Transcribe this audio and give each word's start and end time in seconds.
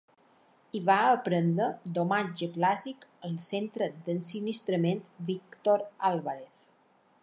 I 0.77 0.79
va 0.85 0.95
aprendre 1.09 1.67
domatge 1.99 2.49
clàssic 2.57 3.07
al 3.29 3.37
Centre 3.51 3.93
d'Ensinistrament 4.09 5.07
Víctor 5.31 5.89
Álvarez. 6.13 6.71